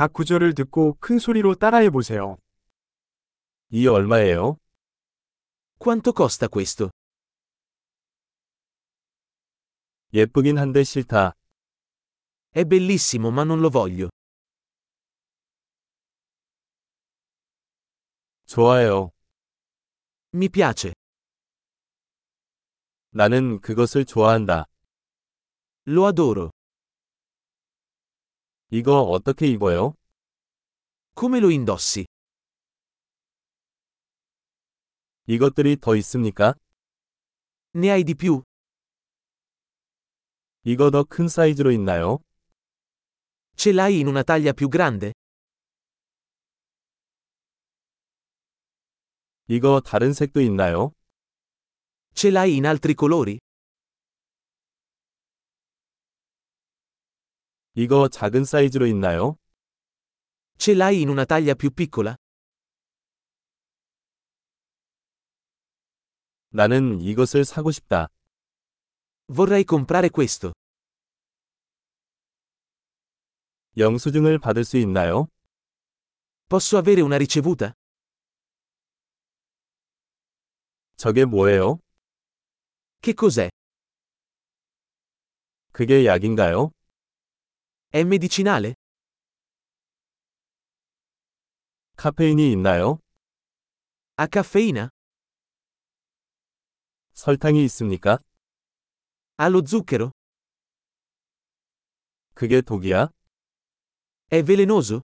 [0.00, 2.38] 각 구절을 듣고 큰 소리로 따라해 보세요.
[3.68, 4.56] 이 얼마예요?
[5.78, 6.88] Quanto costa questo?
[10.14, 11.34] 예쁘긴 한데 싫다.
[12.48, 14.08] È bellissimo ma non lo voglio.
[18.46, 19.10] 좋아요.
[20.32, 20.94] Mi piace.
[23.10, 24.64] 나는 그것을 좋아한다.
[25.86, 26.52] Lo adoro.
[28.72, 29.94] 이거 어떻게 입어요?
[31.18, 32.06] Come lo indossi?
[35.26, 36.54] 이것들이 더 있습니까?
[37.74, 38.42] Ne hai di più?
[40.62, 42.18] 이거 더 큰 사이즈로 있나요?
[43.56, 45.12] Ce l'hai in una taglia più grande?
[49.48, 50.92] 이거 다른 색도 있나요?
[52.14, 53.38] Ce l'hai in altri colori?
[57.80, 59.38] 이거 작은 사이즈로 있나요?
[60.58, 62.14] Ce l'hai in una taglia più piccola?
[66.50, 68.08] 나는 이것을 사고 싶다.
[69.28, 70.52] Vorrei comprare questo.
[73.78, 75.28] 영수증을 받을 수 있나요?
[76.50, 77.72] Posso avere una ricevuta?
[80.98, 81.78] 저게 뭐예요?
[83.00, 83.48] Che cos'è?
[85.72, 86.72] 그게 약인가요?
[87.89, 88.75] È medicinale?
[91.97, 92.99] 카페인이 있나요?
[94.17, 94.89] Ha caffeina?
[97.13, 98.19] 설탕이 있습니까?
[99.37, 100.11] Ha lo zucchero?
[102.33, 103.09] 그게 독이야?
[104.29, 105.01] È velenoso?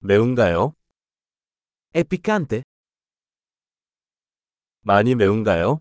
[0.00, 0.74] 매운가요?
[1.92, 2.62] È piccante?
[4.80, 5.78] 많이 매운가요?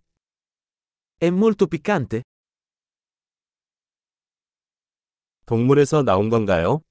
[1.17, 2.23] È molto piccante?
[5.48, 6.82] 동물에서 나온 건가요?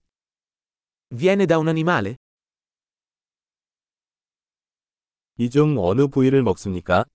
[1.12, 2.16] Viene da un animale?
[5.38, 7.06] 이 중 어느 부위를 먹습니까?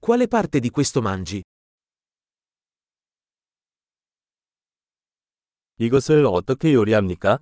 [0.00, 1.42] Quale parte di questo mangi?
[5.76, 7.38] 이것을 어떻게 요리합니까?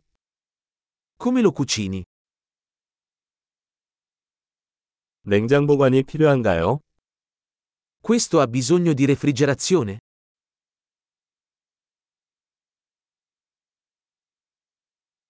[1.23, 2.03] Come lo cucini?
[5.23, 6.81] 냉장 보관이 필요한가요?
[8.03, 10.01] Questo ha bisogno di refrigerazione?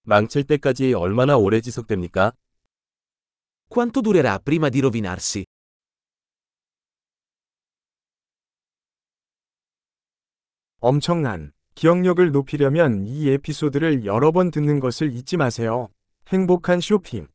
[0.04, 2.32] 망칠 때까지 얼마나 오래 지속됩니까?
[3.68, 5.44] Quanto durerà prima di rovinarsi?
[10.80, 15.88] 엄청난 기억력을 높이려면 이 에피소드를 여러 번 듣는 것을 잊지 마세요.
[16.28, 17.26] 행복한 쇼핑